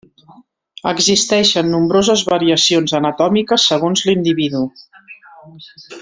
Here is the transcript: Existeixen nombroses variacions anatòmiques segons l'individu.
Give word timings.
Existeixen 0.91 1.67
nombroses 1.73 2.23
variacions 2.31 2.95
anatòmiques 3.03 3.67
segons 3.73 4.03
l'individu. 4.11 4.63